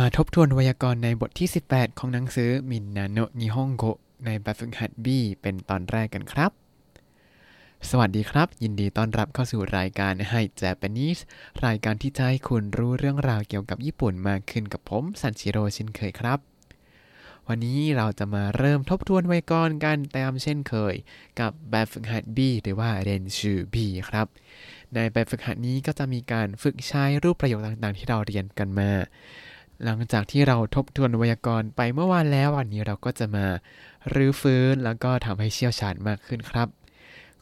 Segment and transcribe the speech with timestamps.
[0.00, 3.84] มาทบทวนไวยากรณ์ในบทที่ 18 ของหนังสือมินนาโนนิฮงโก
[4.24, 5.06] ในแบบฝึกหัด B
[5.42, 6.50] เป็นตอนแรกกันครับ
[7.90, 11.20] สวัสดีครับ ยินดีต้อนรับเข้าสู่รายการให้ Japanese
[11.66, 16.38] รายการที่จะให้คุณรู้เรื่องราวเกี่ยวกับญี่ปุ่นมากขึ้นกับผมซันชิโร่เช่นเคยครับ
[17.48, 20.94] วันนี้เราจะมาเริ่มทบทวนไวยากรณ์กันตามเช่นเคย
[21.40, 23.76] กับแบบฝึกหัด B หรือว่าเรนชู B
[24.08, 24.26] ครับ
[24.94, 28.90] ในแบบฝึกหัดนี้ก็จะมีการฝึกใช้รูปประโยคต่างๆ ที่เราเรียนกันมา
[29.84, 33.46] หลังจากที่เราทบทวนไวยากรณ์ไปเมื่อวานแล้ววันนี้เราก็จะมา
[34.14, 36.68] รื้อฟื้นแล้วก็ทำให้เชี่ยวชาญมากขึ้นครับ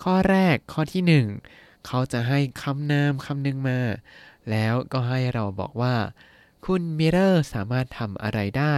[0.03, 1.03] ข้อแรกข้อที่
[1.49, 3.81] 1 เขาจะให้คำนามคำหนึ่งมา
[4.51, 5.95] แล้วก็ให้เราบอกว่า
[6.65, 8.77] คุณมิเรอร์สามารถทำอะไรได้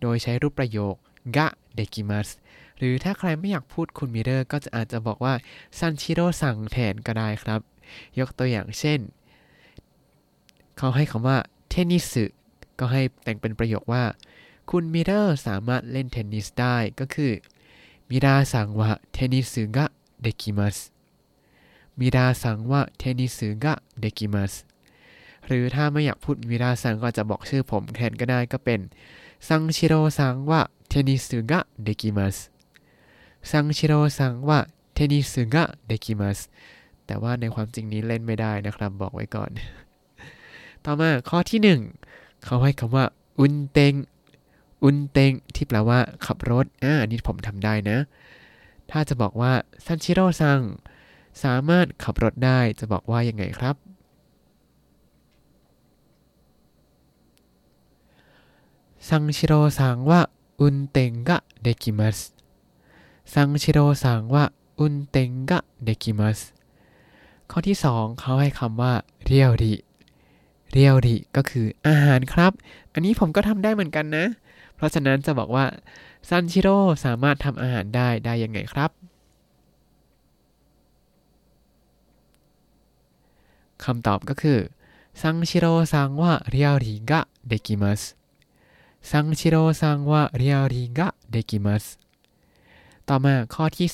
[0.00, 0.94] โดยใช้รูปประโยค
[1.36, 2.28] ができます
[2.78, 5.34] หรือถ้าใครไม่อยากพูดคุณมิเรอร์ก็จะอาจจะบอกว่า
[5.78, 7.60] ซันชิโร่ さん แทนก็ได้ครับ
[8.18, 9.00] ยกตัวอย่างเช่น
[10.78, 12.14] เขาให้คำว่าเทนนิส
[12.78, 14.04] ก็ให้แต่งเป็นประโยคว่า
[14.70, 17.32] คุณมิเรอร์สามารถเล่นเทนนิสได้ก็คือ
[18.10, 20.76] ミラーさんはテニスができます
[21.98, 24.54] ミラーさんはテニスができます
[25.46, 28.80] หรือถ้าไม่อยากพูดミラーさんก็จะบอกชื่อผมแทนก็ได้ก็เป็น
[29.48, 32.36] サンシローさんはテニスができます
[33.50, 34.60] ซังชิโร่ซังวะ
[34.94, 36.38] เทนนิสกะเดกิมัส
[37.06, 39.50] แต่ว่าในความจริงนี้เล่นไม่ได้นะครับบอกไว้ก่อน
[40.84, 41.80] ต่อมาข้อที่หนึ่ง
[42.44, 43.04] เขาให้คำว่า
[43.38, 43.94] อุนเตง
[44.84, 47.98] อุนเตงที่แปลว่าขับรถอ่าอันนี้ผมทำได้นะ
[48.90, 49.52] ถ้าจะบอกว่า
[49.84, 50.60] ซันชิโร่ซัง
[51.42, 53.76] สามารถขับรถได้จะบอกว่ายังไงครับ
[59.08, 62.18] サンシローさんは運転ができます
[63.34, 66.40] サンシローさんは運転ができます
[67.50, 68.92] ข้อที่สองเขาให้คำว่า
[69.24, 72.52] 料理 料理ก็คืออาหารครับ
[72.92, 74.26] อันนี้ผมก็ทำได้เหมือนกันนะ
[74.74, 75.66] เพราะฉะนั้นจะบอกว่า
[76.28, 78.90] ซันชิโร่สามารถทำอาหารได้ได้ยังไงครับ
[83.84, 84.58] คำตอบก็คือ
[85.22, 88.02] サンシローさんは料理ができます
[89.10, 91.84] サンシローさんは料理ができます
[93.08, 93.88] ต่อมาข้อที่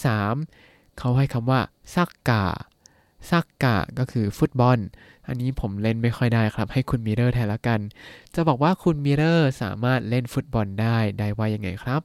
[0.44, 1.60] 3 เขาให้คำว่า
[1.94, 2.44] サッカー
[3.30, 4.78] サッカーก็คือฟุตบอล
[5.26, 7.80] อันนี้ผมเล่นไม่ค่อยได้ครับ ให้คุณมิเรอร์แทนละกัน
[8.34, 12.02] จะบอกว่าคุณมิเรอร์สามารถเล่นฟุตบอลได้ได้ว่ายังไงครับ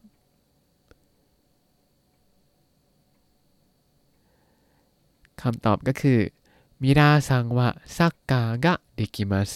[5.42, 6.20] คำตอบก็คือ
[6.82, 9.52] มิราซังวะซักกะกะเดกิมัส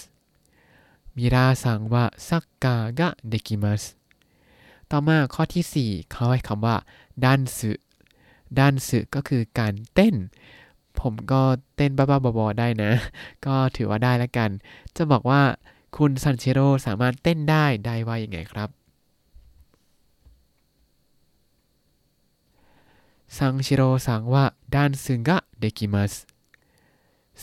[1.17, 3.83] มิราซังวะซักกะกะเดกิมัส
[4.91, 6.75] ต่อมาข้อที่ 4 เขาให้คำว่า
[7.23, 7.71] ดันสึ
[8.57, 10.15] ดันสึก็คือการเต้น
[10.99, 11.41] ผมก็
[11.75, 12.91] เต้นบ้าๆบอๆได้นะ
[13.45, 14.49] ก็ถือว่าได้แล้วกัน
[14.95, 15.41] จะบอกว่า
[15.97, 18.69] คุณซันเชโรสามารถเต้นได้ได้ว่าอย่างไงครับ
[23.37, 26.13] ซังชิโร่ซังว่าดันซึงกะเดกิมัส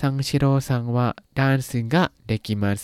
[0.00, 1.08] ซังชิโร่ซังว่า
[1.38, 2.80] ดันซึงกะเดกิมัส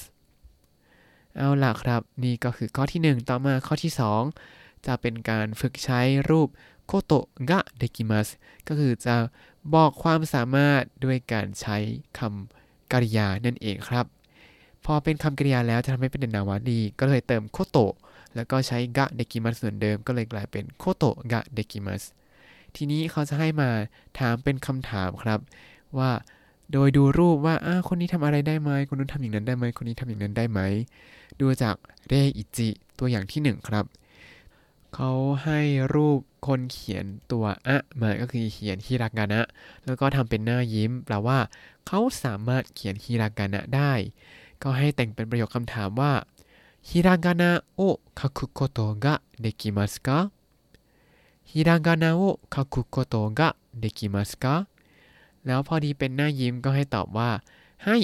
[1.36, 3.92] เอาล่ะครับ นี่ก็คือข้อที่ 1 ต่อมาข้อที่
[4.38, 6.48] 2 จะเป็นการฝึกใช้รูป
[6.87, 8.28] โคโตะกะเดกิมัส
[8.69, 9.15] ก็คือจะ
[9.75, 11.77] บอกความสามารถด้วยการใช้
[12.19, 14.06] คำกริยานั่นเองครับ
[14.84, 17.95] พอเป็นคำกริยาแล้วจะทำให้เป็นนามวารีก็เลยเติมโคโตะ
[18.34, 22.03] แล้วก็ใช้กะเดกิมัสส่วนเดิมก็เลยกลายเป็นโคโตะกะเดกิมัส
[22.77, 23.71] ทีนี้เขาจะให้มา
[24.19, 25.41] ถามเป็นคำถามครับ
[25.99, 26.11] ว่า
[26.72, 30.61] โดยดูรูปว่าอ้าคนนี้ทำอะไรได้ไหมคนนู้นทำอย่างนั้นได้ไหมคนนี้ทำอย่างนั้นได้ไหม
[31.41, 31.77] ดูจาก
[32.09, 32.69] เรอิจิ
[32.99, 33.84] ตัวอย่างที่ 1 ครับ
[34.95, 35.12] เขา
[35.45, 35.61] ให้
[35.95, 39.41] รูป คนเขียนตัวอะมาก็คือเขียนฮิรากานะ
[39.84, 41.38] แล้วก็ทำเป็นหน้ายิ้ม แปลว่า
[41.87, 43.93] เขาสามารถเขียนฮิรากานะได้
[44.62, 46.12] ก็ให้แต่งเป็นประโยคคำถามว่า
[46.88, 47.81] ฮิรากานะโอ
[48.19, 50.19] คาคุโกโตะกะเดกิมัสกะ
[51.50, 52.22] ฮิรากานะโอ
[52.54, 54.54] คาคุโกโตะกะเดกิมัสกะ
[55.47, 57.31] แล้วพอดีเป็นหน้ายิ้มก็ให้ตอบว่า
[57.84, 57.97] ให้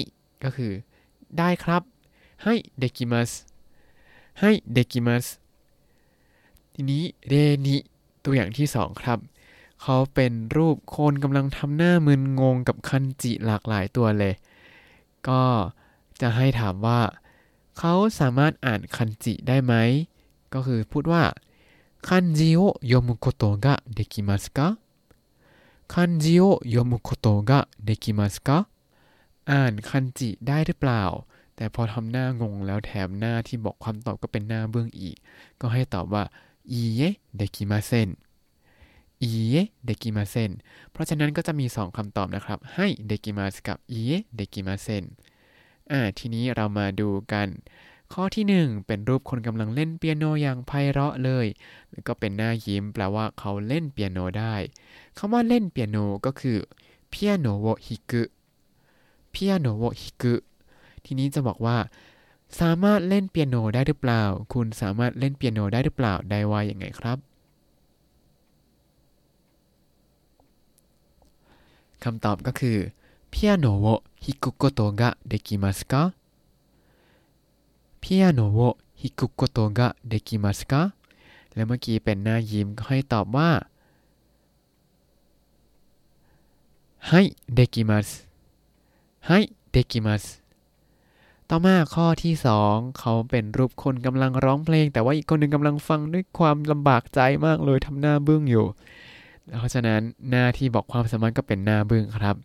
[0.43, 0.71] ก็คือ
[1.37, 1.81] ได้ครับ
[2.43, 3.31] ให้เดกิมัส
[4.39, 5.25] ให้เดกิมัส
[6.73, 7.33] ทีนี้เร
[7.67, 7.77] นิ
[8.23, 9.19] ตัวอย่างที่ 2 ครับ
[9.81, 14.33] เขาเป็นรูปคนกำลังทำหน้ามึนงงกับคันจิหลากหลายตัวเลย
[15.27, 15.43] ก็
[16.21, 17.01] จะให้ถามว่า
[17.77, 19.73] เขาสามารถอ่านคันจิได้ไหม
[20.53, 21.23] ก็คือพูดว่า
[22.07, 24.67] คันจิโอโยมุโกโตะกะเดกิมัสกะ
[25.93, 28.57] คันจิโอโยมุโกโตะกะเดกิมัสกะ
[29.51, 31.03] อ่านคันจิได้หรือเปล่า
[31.55, 35.15] แต่พอทำหน้างงแล้วแถมหน้าที่บอกคำตอบก็เป็นหน้าเบื้องอีก
[35.61, 36.23] ก็ให้ตอบว่า
[36.71, 37.01] อีเย
[37.37, 38.09] เดกิมาเซน
[39.21, 39.55] อีเย
[39.85, 40.51] เดกิมาเซน
[40.91, 45.03] เพราะฉะนั้นก็จะมี 2 คำตอบนะครับ ให้เดกิมาสกับอีเยเดกิมาเซน
[45.91, 47.47] อ่า ทีนี้เรามาดูกัน
[48.13, 51.47] ข้อที่ 1 เป็นรูปคนกำลังเล่นเปียโนอย่างไพเราะเลย
[51.91, 54.55] แล้วก็เป็นหน้ายิ้มแปลว่าเขาเล่นเปียโนได้
[55.17, 56.57] คำว่าเล่นเปียโนก็คือ
[57.09, 58.23] เปียโนโวฮิกุ
[59.31, 60.35] เปียโนโวฮิกุ
[61.05, 61.77] ทีนี้จะบอกว่า
[62.60, 67.18] สามารถเล่นเปียโนได้หรือเปล่า คุณสามารถเล่นเปียโนได้หรือเปล่า ได้ว่าอย่างไงครับ
[72.04, 72.78] คำตอบก็คือ
[73.32, 76.14] ピアノを弾くことができますか
[78.00, 80.94] ピアノを弾くことができますか
[81.54, 83.50] แล้วเมื่อกี้เป็นหน้ายิ้มก็ให้ตอบว่า
[87.08, 88.26] はいできます
[89.20, 90.39] はいできます
[91.53, 98.65] ต่อมาข้อที่สองเขาเป็นรูปคนกำลังร้องเพลง แต่ว่าอีกคนหนึ่งกำลังฟังด้วยความลำบากใจมากเลยทำหน้าบึ้งอยู่
[99.59, 102.35] เพราะฉะนั้นหน้าที่บอกความสามารถก็เป็นหน้าบึ้งครับ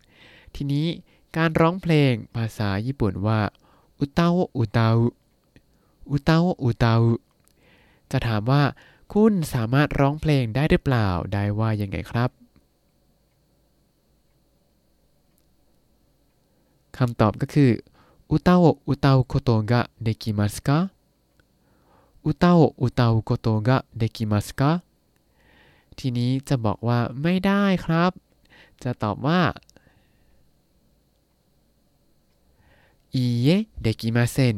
[0.55, 0.85] ทีนี้
[1.37, 3.39] การร้องเพลงภาษาญี่ปุ่นว่า
[3.99, 5.07] อุตาโออุตาอุ
[6.11, 7.13] อุตาโออุตาอุ
[8.11, 8.63] จะถามว่า
[9.13, 12.29] คุณสามารถร้องเพลงได้หรือเปล่าได้ว่ายังไงครับ
[16.97, 17.71] คำตอบก็คือ
[18.30, 19.72] อุตาโออุตาอุโคโตะが
[20.06, 20.90] できますか
[22.24, 24.82] อุตาโออุตาอุโคโตะができますか
[25.98, 28.12] ทีนี้จะบอกว่าไม่ได้ครับ
[28.82, 29.40] จะตอบว่า
[33.16, 34.54] いいえできません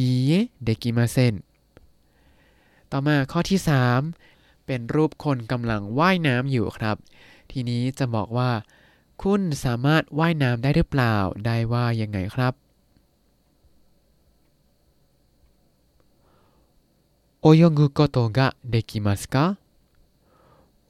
[0.00, 1.44] いいえできません
[2.90, 3.60] ต่อมาข้อที่
[4.12, 6.96] 3 เป็นรูปคนกำลังว่ายน้ำอยู่ครับ
[7.50, 8.50] ทีนี้จะบอกว่า
[9.22, 11.14] คุณสามารถว่ายน้ำได้หรือเปล่า
[11.46, 12.54] ได้ว่ายังไงครับ
[17.48, 19.56] 泳ぐことができますか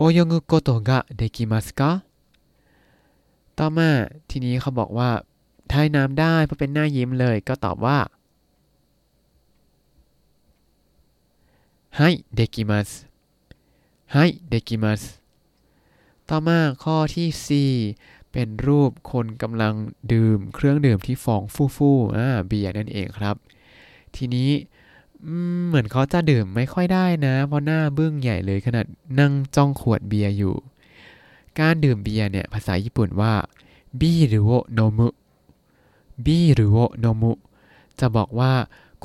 [0.00, 2.02] 泳ぐことができますか
[3.56, 3.90] ต่อมา
[4.28, 5.10] ทีนี้เขาบอกว่า
[5.72, 7.98] ทายน้ำได้เพราะเป็นหน้ายิ้มเลยก็ตอบว่า
[11.98, 12.88] はいできます
[14.14, 15.02] はいできます
[16.28, 17.28] ต่อมาข้อที่
[17.92, 19.73] 4 เป็นรูปคนกำลัง
[20.13, 21.43] ดื่มเครื่องดื่มที่ฟอง
[21.75, 23.35] ฟู่ๆอ่าเบียร์นั่นเองครับ
[24.15, 24.49] ทีนี้
[25.67, 28.85] เหมือนเขาจะดื่มไม่ค่อยได้นะ เพราะหน้าบึ้งใหญ่เลยขนาด
[29.19, 30.55] นั่งจ้องขวดเบียร์อยู่
[31.59, 33.33] การดื่มเบียร์เนี่ยภาษาญี่ปุ่นว่า
[33.99, 35.07] บิหรือโโนมุ
[36.25, 37.31] บิหรือโโนมุ
[37.99, 38.53] จะบอกว่า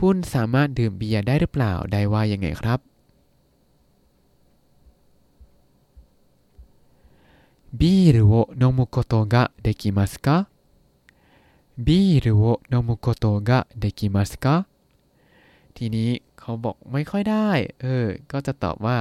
[0.01, 2.79] คุณสามารถดื่มเบียร์ได้หรือเปล่าได้ว่ายังไงครับ
[7.76, 10.50] ビールを飲むことができますか
[11.78, 14.68] ビールを飲むことができますか
[15.76, 17.50] ทีนี้เขาบอกไม่ค่อยได้
[17.82, 19.00] เออ ก็จะตอบว่า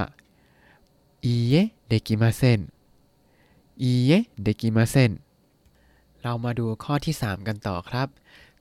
[1.21, 2.59] いいえできません
[3.77, 5.11] いいえできません
[6.21, 8.07] เรามาดูข้อที่ 3 กันต่อครับ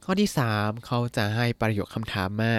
[0.04, 2.54] ข้อที่ 3 เขาจะให้ประโยคคำถามมา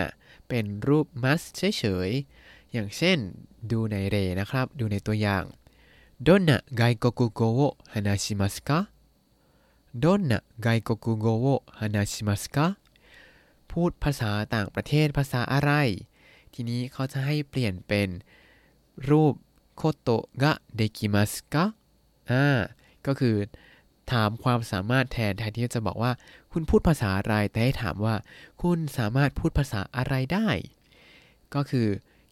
[0.47, 3.17] เป็นรูป must เฉยๆ อย่างเช่น
[3.71, 5.43] ดูในเรนะครับ ดูในตัวอย่าง
[6.27, 8.89] どんな外国語を話しますか
[9.93, 12.77] どんな外国語を話しますか
[13.71, 15.71] พูดภาษาต่างประเทศภาษาอะไร
[16.53, 18.09] ทีนี้เขาจะให้เปลี่ยนเป็น
[19.09, 19.33] รูป
[19.75, 21.65] โคโตะกะเดกิมัสกะ
[22.31, 22.45] อ่า
[23.05, 23.35] ก็คือ
[24.11, 26.11] ถามความสามารถแทนแทนที่จะบอกว่า
[26.51, 28.15] คุณพูดภาษาอะไร แต่ให้ถามว่า
[28.61, 30.47] คุณสามารถพูดภาษาอะไรได้
[31.55, 31.87] ก็คือ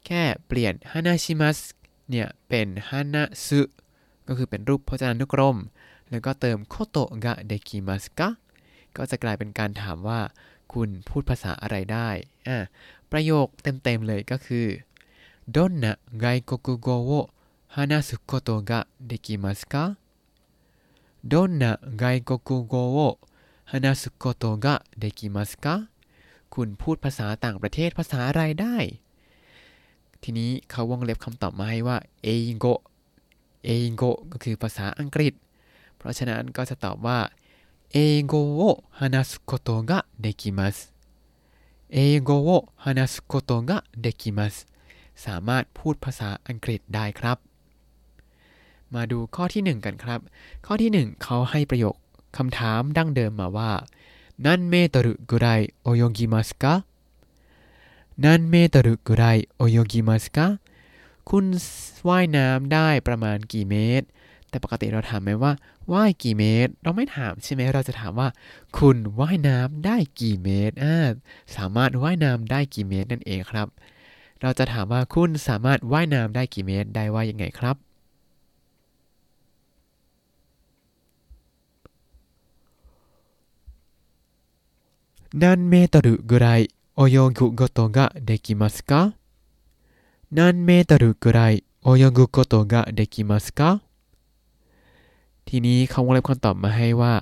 [0.06, 1.57] แค่เปลี่ยนฮานาชิมัส
[2.09, 3.61] เนี่ยเป็นฮานาซึ
[4.28, 5.57] ก็คือเป็นรูปพจนานุกรม
[6.09, 8.30] แล้วก็เติมโคโตะกะเดกิมัสกะ
[8.95, 10.21] ก็จะกลายเป็นการถามว่า
[10.73, 12.09] คุณพูดภาษาอะไรได้
[12.47, 12.57] อ่า
[13.11, 14.68] ประโยคเต็มๆเลยก็คือ
[15.56, 15.85] どんな
[16.23, 17.13] 外国語を
[17.75, 19.97] 話すことができますか
[21.23, 22.73] どんな外国語
[23.06, 23.19] を
[23.66, 25.89] 話すことができますか
[26.49, 28.78] คุณพูดภาษาต่างประเทศภาษาอะไรได้
[30.24, 32.28] ทีนี้เขาวงเล็บคำตอบมาให้ว่าเอ
[32.58, 32.66] โก
[33.64, 34.02] เอโก
[34.32, 35.32] ก็คือภาษาอังกฤษ
[35.96, 37.19] เพราะฉะนั้นก็จะตอบว่า
[37.93, 38.62] เอโกโอ
[38.98, 40.76] ฮานาสุโกโตะเดกิมัส
[41.93, 42.50] เอโกโอ
[42.84, 44.54] ฮานาสุโกโตะเดกิมัส
[45.24, 47.38] สามารถพูดภาษาอังกฤษได้ครับ
[48.94, 50.20] มาดูข้อที่ 1 กันครับ
[50.66, 51.96] ข้อที่ 1 เขาให้ประโยค
[52.36, 53.70] คำถามดั้งเดิมมาว่า
[54.44, 55.46] นันเมตรุกุไร
[55.82, 56.74] โอโยกิมัสกะ
[58.23, 59.23] นันเมตรุกุไร
[59.56, 60.47] โอโยกิมัสกะ
[61.30, 61.45] คุณ
[62.07, 64.06] ว่ายน้ำได้ประมาณกี่เมตร
[64.49, 65.51] แต่ปกติเราถามไหมว่า
[65.94, 68.28] ว่ายกี่เมตร เราไม่ถามใช่ไหมเราจะถามว่า
[68.78, 70.97] คุณว่ายน้ำได้กี่เมตรอ่า
[71.56, 73.68] สามารถว่ายน้ำได้กี่เมตรนั่นเองครับ
[74.42, 77.75] เราจะถามว่าคุณสามารถว่ายน้ำได้กี่เมตร ได้ว่ายังไงครับ
[85.42, 86.61] นันเมตรุぐらい
[86.97, 89.13] 泳ぐことができますか
[90.31, 93.81] 何メートルくらい泳ぐことができますか
[95.45, 97.13] ทีนี้เขาวงเล็บคำตอบมาให้ว่า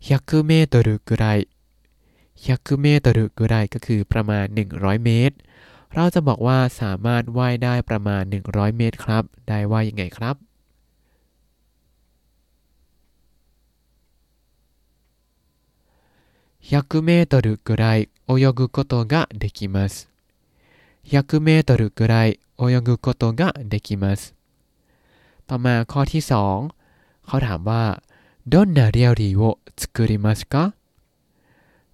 [0.00, 1.48] 100เมตรぐらい
[2.36, 5.36] 100เมตรぐらいก็คือประมาณ 100 เมตร
[5.94, 10.36] เราจะบอกว่าสามารถว่ายได้ประมาณ 100 เมตรครับ ได้ว่ายังไงครับ
[16.66, 19.94] 100メートルぐらい 泳ぐことができます
[21.10, 24.34] 100メートルぐらい泳ぐことができます
[25.48, 26.56] ต่อมาข้อที่สอง
[27.26, 27.84] เขาถามว่า
[28.52, 30.74] どんな料理を作りますか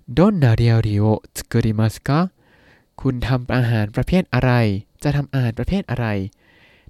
[0.09, 2.31] どんな料理を作りますか
[3.01, 4.53] คุณทำอาหารประเภทอะไร
[5.03, 6.07] จะทำอาหารประเภทอะไร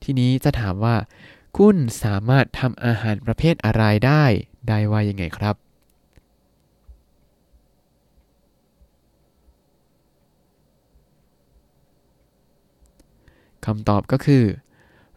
[0.02, 0.96] ทีนี้จะถามว่า
[1.58, 4.24] คุณสามารถทำอาหารประเภทอะไรได้
[4.68, 5.56] ได้ว่ายังไงครับ
[13.66, 14.44] คำตอบก็คือ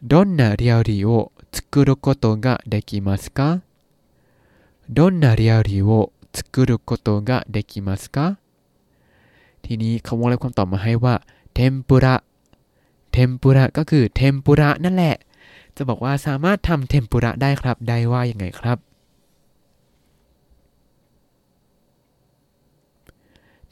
[0.03, 3.61] どんな料理を作ることができますか
[4.89, 8.37] どんな料理を作ることができますか
[9.63, 11.15] ทีนี้เขาวงเล็บคำตอบมาให้ว่า
[11.53, 12.15] เทมปุระ
[13.11, 15.15] เทมปุระก็คือเทมปุระนั่นแหละ
[15.75, 18.77] จะบอกว่าสามารถทำเทมปุระได้ครับ ได้ว่ายังไงครับ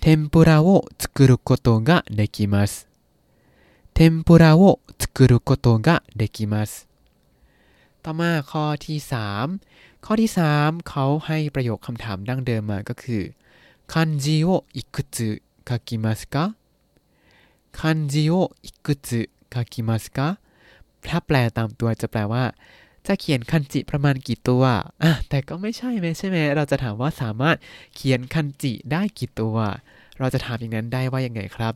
[0.01, 2.87] เทมปุระを作ることができます
[3.98, 6.88] 天ぷらを作ることができます。
[8.03, 13.24] ต่อมาข้อที่ 3 ข้อที่ 3 เขาให้ประโยคคำถามดั้งเดิมมาก็คือ
[13.93, 15.29] คันจิโออิกุสึ
[15.70, 16.46] คากิมัสกะ
[17.79, 18.34] คันจิโอ
[18.65, 19.22] อิกุสึ
[19.53, 20.27] คากิมัสกะ
[21.08, 22.43] ถ้าแปลตามตัวจะแปลว่า
[23.08, 24.63] จะเขียนคันจิประมาณกี่ตัว
[25.03, 27.58] อ่ะแต่ก็ไม่ใช่ไหมใช่ไหมเราจะถามว่าสามารถ
[27.96, 29.55] เขียนคันจิได้กี่ตัว
[30.20, 31.74] เราจะถามอย่างนั้นได้ว่ายังไงครับ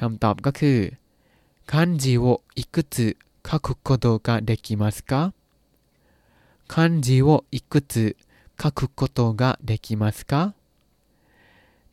[0.00, 0.78] คำตอบก็คือ
[1.72, 2.96] 漢字をいくつ
[3.48, 5.22] คักุโกโดกะเดกิมัสกะ
[6.72, 7.94] คันจิโออิกุต
[8.60, 10.42] คักุโกโตกะเดกิมัสกะ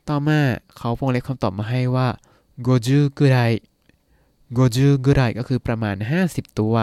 [0.08, 0.40] ต่อมา
[0.76, 2.08] เขาวงเล็บคำตอบมาให้ว่า
[2.62, 3.36] โกจูกุไร
[4.52, 5.96] โกจูกุไรก็คือประมาณ
[6.26, 6.74] 50 ตัว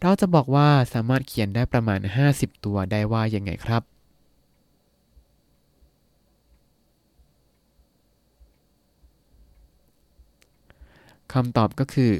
[0.00, 2.00] เราจะบอกว่าสามารถเขียนได้ประมาณ
[2.32, 3.82] 50 ตัวได้ว่ายังไงครับ
[11.31, 12.13] คำตอบก็คือ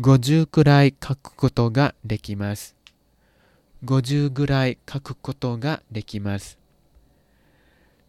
[0.00, 2.74] 50くらい書くことができます
[3.84, 6.58] 50ぐらい書くことができます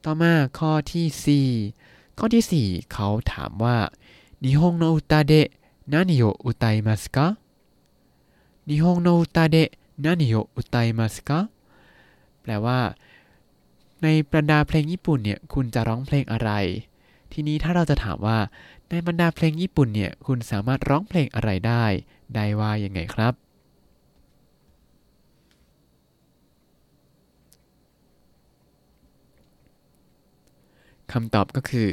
[0.03, 2.43] ต่อมาข้อที่ 4 ข้อที่
[2.83, 3.77] 4 เขาถามว่า
[4.41, 5.51] 日本の歌で
[5.87, 7.37] 何を歌いますか
[8.67, 11.49] 日本の歌で何を歌いますか
[12.41, 12.97] แปลว่า
[14.03, 16.51] ในบรรดาเพลงญี่ปุ่นเนี่ยคุณจะร้องเพลงอะไร
[17.31, 18.37] ทีนี้ถ้าเราจะถามว่า
[18.89, 21.85] ในบรรดาเพลงญี่ปุ่นเนี่ย คุณสามารถร้องเพลงอะไรได้
[22.35, 23.33] ได้ว่ายังไงครับ
[31.11, 31.89] คำตอบก็คือ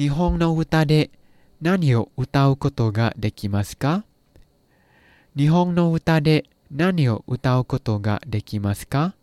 [0.00, 1.10] 日本の歌で
[1.60, 4.04] 何を歌うことができますか
[5.36, 9.14] 日本の歌で何を歌うことができますか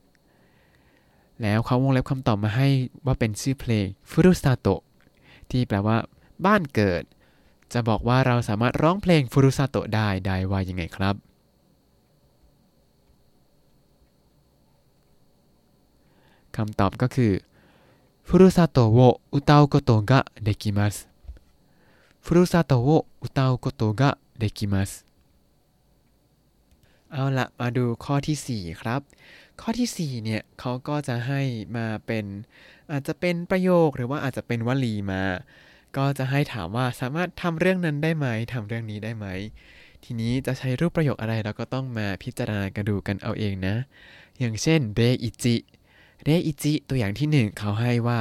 [1.42, 2.68] แล้วเขาวงเล็บคำตอบมาให้
[3.06, 4.82] ว่าเป็นชื่อเพลงฟุรุซาโตะ
[5.50, 5.98] ที่แปลว่า
[6.46, 7.04] บ้านเกิด
[7.74, 11.16] จะบอกว่าเราสามารถร้องเพลงฟุรุซาโตะได้ได้ว่ายังไงครับ
[16.56, 17.34] คำตอบก็คือ
[18.28, 19.00] ฟุรุซาโตะโว
[19.34, 20.12] อุตาโกโตะが
[20.48, 20.96] できます
[22.26, 22.90] ฟุรุซาโตะโว
[23.22, 24.02] อุตาโกโตะが
[24.42, 24.92] できます
[27.12, 29.02] เอาละมาดูข้อที่ 4 ครับ
[29.62, 31.42] ข้อที่ 4 เนี่ยเขาก็จะให้
[31.76, 32.26] มาเป็น
[32.92, 35.22] อาจจะเป็นประโยคหรือว่าอาจจะเป็นวลีมา
[35.97, 39.27] ก็จะให้ถามว่าสามารถทำเรื่องนั้นได้ไหมทำเรื่องนี้ได้ไหม
[40.05, 43.77] ทีนี้จะใช้รูปประโยคอะไรเราก็ต้องมาพิจารณากันดูกันเอาเองนะ
[44.39, 45.57] อย่างเช่นเรอิจิ
[46.25, 48.21] เรอิจิตัวอย่างที่หนึ่งเขาให้ว่า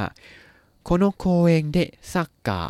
[0.84, 1.78] โคโนโคเองเด
[2.12, 2.64] ซักกะ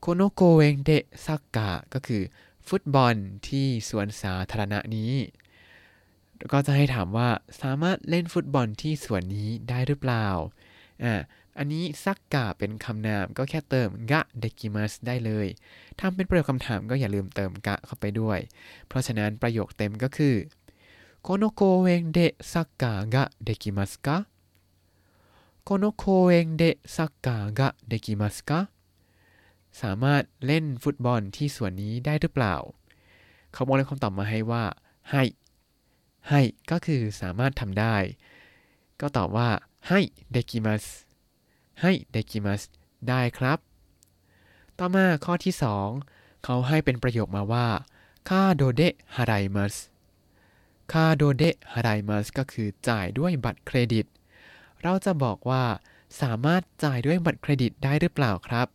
[0.00, 0.90] โคโนโคเองเด
[1.26, 2.22] サッカー ก็คือ
[2.68, 3.14] ฟุตบอล
[3.48, 5.12] ที่สวนสาธารณะนี้
[6.52, 7.28] ก็จะให้ถามว่า
[7.62, 10.26] สามารถเล่นฟุตบอลที่สวนนี้ได้หรือเปล่า
[11.04, 11.14] อ่า
[11.58, 15.46] อันนี้ サッカー เป็นคำนามก็แค่เติม ができます ได้เลย
[16.00, 18.38] ทำเป็นประโยคคำถามก็อย่าลืมเติม か เข้าไปด้วย
[18.86, 20.34] เพราะฉะนั้นประโยคเต็มก็คือ
[21.22, 22.20] この公園で
[22.52, 24.16] サッカーができますか この
[25.62, 26.62] 公園で
[26.96, 28.36] ซักะะเดกิมัส
[29.82, 32.56] สามารถเล่นฟุตบอลที่สวนนี้ได้หรือเปล่า
[33.52, 34.64] เขาบอกเลยคำตอบมาให้ว่า
[35.10, 35.22] ให้
[36.28, 37.96] ให้ก็คือสามารถทำได้
[39.00, 39.48] ก็ตอบว่า
[39.88, 40.00] ให้
[40.32, 40.84] เดกิมัส
[41.80, 42.62] ให้เดกิมัส
[43.08, 43.58] ได้ครับ
[44.78, 45.54] ต่อมาข้อที่
[45.98, 47.66] 2 เขาให้เป็นประโยคมาว่า
[48.28, 48.82] คาโดเด
[49.16, 49.74] ฮารายมัส
[50.92, 54.06] คาโดเดฮารายมัสก็คือจ่ายด้วยบัตรเครดิต
[54.82, 55.64] เราจะบอกว่า
[56.22, 58.66] สามารถจ่ายด้วยบัตรเครดิตได้หรือเปล่าครับ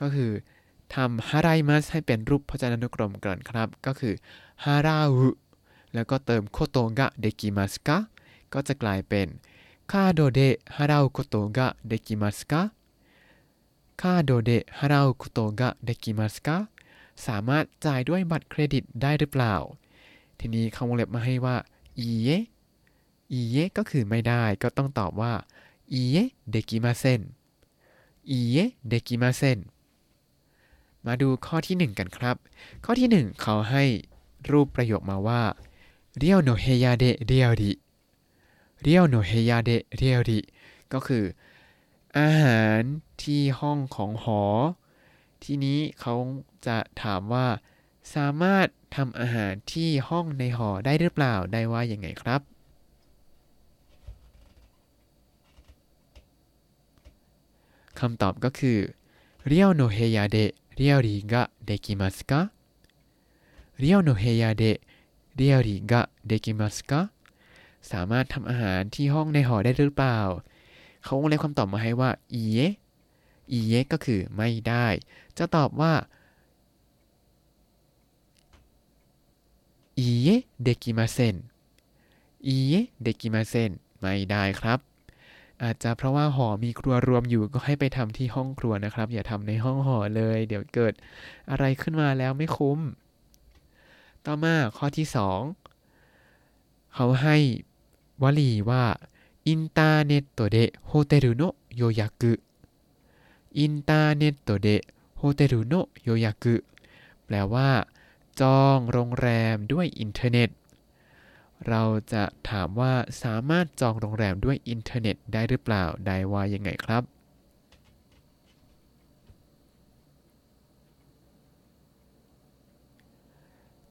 [0.00, 0.30] ก็คือ
[0.94, 4.14] ทำฮารายมัสให้เป็นรูปพจนานุกรมก่อนครับ ก็คือ
[4.64, 5.28] ฮาราอุ
[5.94, 7.98] แล้วก็เติมโคโตงะเดกิมัสกะ
[8.54, 9.26] ก็จะกลายเป็น
[9.94, 12.62] คาโดเดะฮาราอุโคโตงะเดกิมัสกะ
[14.00, 16.56] คาโดเดะฮาราอุคโตงะเดกิมัสกะ
[17.26, 19.54] สามารถจ่ายด้วยบัตรเครดิตได้หรือเปล่า
[20.38, 21.56] ทีนี้เขาวงเล็บมาให้ว่า
[21.98, 22.28] อีเย
[23.32, 25.32] อีเยก็คือไม่ได้ก็ต้องตอบว่า
[25.92, 26.16] อีเย
[26.50, 27.20] เดกิมาเซน
[28.30, 28.56] อีเย
[28.88, 29.58] เดกิมาเซน
[31.06, 32.36] มาดูข้อที่ 1 กันครับ
[32.84, 33.84] ข้อที่ 1 เขาให้
[34.50, 35.42] รูปประโยคมาว่า
[36.18, 37.72] เรียวโนเฮยาเดเรียวดิ
[38.82, 40.40] เรียวโนเฮยาเดเรียวดิ
[40.92, 41.24] ก็คือ
[42.18, 42.80] อาหาร
[43.22, 44.42] ที่ห้องของหอ
[45.42, 46.14] ที่นี้เขา
[46.66, 47.46] จะถามว่า
[48.14, 52.40] สามารถทำอาหารที่ห้องในหอได้หรือเปล่าได้ว่าอย่างไงครับ
[58.00, 58.78] คำตอบก็คือ
[59.46, 60.36] เรียวโนเฮยาเด
[60.76, 62.40] เรียวริกะเดกิมัสกะ
[63.78, 64.64] เรียวโนเฮยาเด
[65.36, 67.00] เรียวริกะเดกิมัสกะ
[67.92, 70.20] สามารถทำอาหารที่ห้องในหอได้หรือเปล่า
[71.04, 72.58] เขาวงเล็บคำตอบมาให้ว่าอีเย
[73.52, 74.86] อีเยก็คือไม่ได้
[75.38, 75.92] จะตอบว่า
[79.98, 80.28] อีเย
[80.62, 81.36] เดกิมาเซน
[82.46, 84.78] อีเยเดกิมาเซนไม่ได้ครับ
[85.62, 90.94] อาจจะเพราะว่าหอมีครัวรวมอยู่ก็ให้ไปทำที่ห้องครัวนะครับ อย่าทำในห้องหอเลย เดี๋ยวเกิด
[91.50, 92.78] อะไรขึ้นมาแล้วไม่คุ้ม
[94.24, 95.06] ต่อมาข้อที่
[96.20, 97.36] 2 เขาให้
[98.22, 98.84] วลีว่า
[99.48, 100.40] インターネットで
[100.86, 101.42] ホテルの
[101.76, 104.50] 予約 インターネットで
[105.18, 106.44] ホテルの予約
[107.24, 107.70] แปลว่า
[108.40, 110.50] จองโรงแรมด้วยอินเทอร์เน็ต
[111.68, 112.92] เราจะถามว่า
[113.22, 117.02] สามารถจองโรงแรมด้วยอินเทอร์เน็ตได้หรือเปล่า ได้ว่ายังไงครับ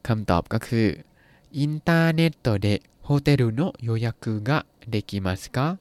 [0.07, 0.87] คำตอบก็คือ
[1.57, 2.49] อินเทอร์เน็ตโด
[3.08, 5.78] ホテルの予約ができますか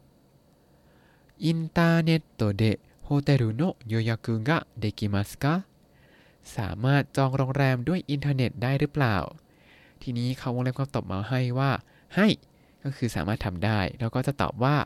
[1.40, 5.66] インターネットでホテルの予約ができますか
[6.44, 9.18] สามารถจองโรงแรมด้วยอินเทอร์เน็ตได้หรือเปล่า
[10.02, 11.72] ทีนี้เขาวงเล็บคำตอบมาให้ว่า
[12.16, 12.28] ให้
[12.84, 14.78] ก็คือสามารถทำได้ แล้วก็จะตอบว่า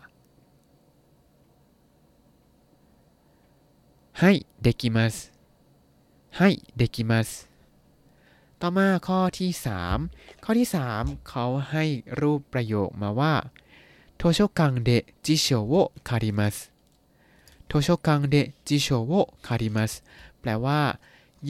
[4.20, 4.32] ให้
[4.66, 5.16] できます
[6.38, 7.28] ให้できます
[8.65, 9.51] ต่อมาข้อที่
[9.97, 11.85] 3 ข้อที่ 3 เขาให้
[12.21, 13.35] รูปประโยคมาว่า
[14.17, 14.91] โทโชกังเด
[15.27, 15.75] จิโชโว
[16.09, 16.57] คาริมัส
[17.67, 18.37] โทโชกังเด
[18.69, 19.13] จิโชโว
[19.47, 19.93] คาริมัส
[20.41, 20.81] แปลว่า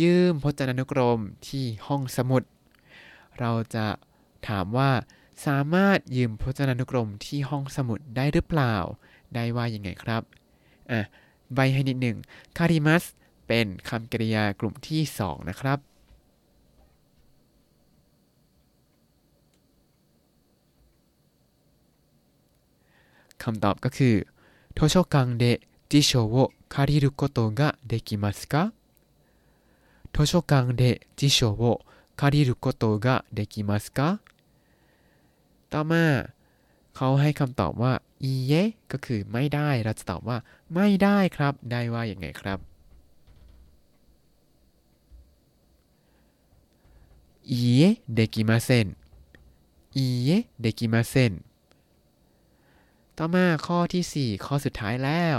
[0.00, 2.42] ยืมพจนานุกรมที่ห้องสมุด
[3.38, 3.86] เราจะ
[4.48, 4.90] ถามว่า
[5.46, 8.74] สามารถยืมพจนานุกรมที่ห้องสมุดได้หรือเปล่า
[9.34, 10.22] ได้ว่ายังไงครับ
[10.90, 11.00] อะ
[11.54, 12.16] ใบให้นิดหนึ่ง
[12.58, 13.02] คาริมัส
[13.46, 15.80] เป็นคำกริยากลุ่มที่ 2 นะครับ
[23.43, 24.15] คำตอบก็คือ
[24.77, 28.73] 図書館で辞書を借りることができますか
[30.13, 31.81] 図書館で辞書を
[32.15, 34.19] 借りることができますか
[35.69, 36.03] ต่อมา
[36.95, 38.53] เขาให้คำตอบว่าอีเย
[38.91, 40.37] ก็คือไม่ได้ เราจะตอบว่า
[40.73, 42.59] ไม่ได้ครับ ได้ว่าอย่างไงครับ
[47.49, 48.97] いいえできません
[49.93, 51.45] いいえできません
[53.17, 55.37] ต่อมาข้อที่ 4 ข้อสุดท้ายแล้ว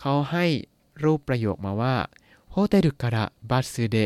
[0.00, 0.46] เขาให้
[1.04, 1.96] รูปประโยคมาว่า
[2.50, 3.16] โฮเทลから
[3.50, 3.96] バスで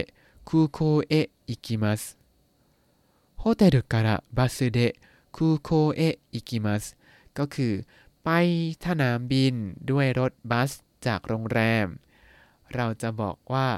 [0.49, 0.79] 空港
[1.13, 1.15] へ
[1.51, 2.01] 行きます
[3.41, 4.79] โฮเทลからバスで
[5.37, 6.83] 空港へ行きます
[7.39, 7.75] ก็คือ
[8.25, 8.29] ไป
[8.85, 9.55] สนามบิน
[9.91, 10.71] ด้วยรถบัส
[11.07, 11.87] จากโรงแรม
[12.75, 13.69] เราจะบอกว่า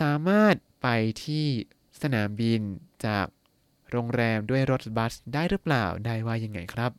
[0.00, 0.86] สามารถไป
[1.24, 1.46] ที่
[2.02, 2.60] สนามบิน
[3.06, 3.26] จาก
[3.90, 6.92] โรงแรมด้วยรถบัสได้หรือเปล่า ได้ว่ายังไงครับ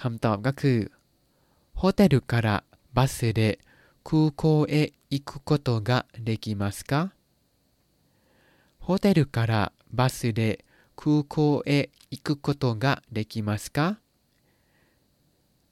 [0.00, 0.78] คำตอบก็คือ
[1.76, 3.58] โฮเทลからバスで
[4.04, 7.12] 空港へ行くことができますか
[8.78, 13.98] ホテルからバスで空港へ行くことができますか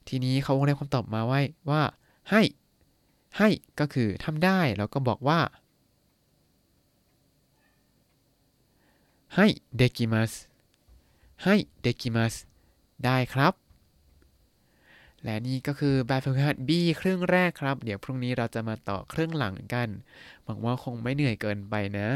[0.05, 1.93] ทีนี้เขาวงเล็บคำตอบมาไว้ว่า
[2.29, 2.41] ให้
[3.37, 5.39] ให้ก็คือทำได้แล้วก็บอกว่า
[9.35, 10.33] ให้เดกิมัส
[11.43, 12.33] ให้เดกิมัส
[13.05, 13.53] ได้ครับ
[15.24, 19.88] และนี่ก็คือแบบฝึกหัด B ครึ่งแรกครับ เดี๋ยวพรุ่งนี้เราจะมาต่อครึ่งหลังกัน
[20.44, 22.08] หวังว่าคงไม่เหนื่อยเกินไปนะ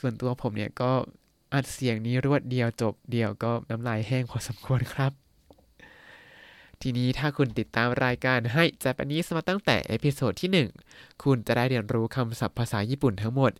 [0.00, 0.92] ส่วนตัวผมเนี่ยก็
[1.54, 5.12] อัดเสียงนี้รวดเดียวจบเดียวก็น้ำลายแห้งพอสมควรครับ
[6.84, 13.52] ทีนี้ถ้าคุณติดตามรายการให้ Japanese มาตั้งแต่ episode ที่ 1 คุณจะได้เรียนรู้คำศัพท์ภาษาญี่ปุ่นทั้งหมด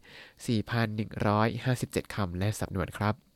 [0.62, 3.29] 4,157 คำและสำนวนครับ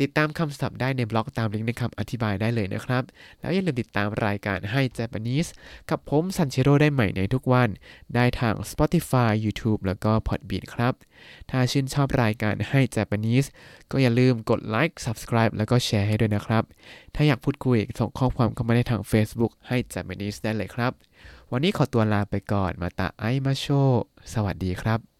[0.00, 3.02] ติดตามคำศัพท์ได้ในบล็อกตามลิงก์ในคำอธิบายได้เลยนะครับ
[3.40, 5.50] แล้วอย่าลืมติดตามรายการให้ Japanese
[5.90, 7.68] กับผมซันเชโรได้ใหม่ในทุกวัน
[8.14, 10.94] ได้ทาง Spotify YouTube แล้วก็ Podbean ครับ
[11.50, 13.48] ถ้าชื่นชอบรายการให้ Japanese
[13.90, 16.64] ก็อย่าลืมกดไลค์ Subscribe แล้วก็แชร์ให้ด้วยนะครับ
[17.14, 20.92] ถ้าอยากพูดคุยส่งข้อความเข้ามาได้ทาง Facebook ให้ Japanese ได้เลยครับ
[21.52, 23.66] วันนี้ขอตัวลาไปก่อนมาตาไอมาโช
[24.32, 25.11] สวัสดีครับ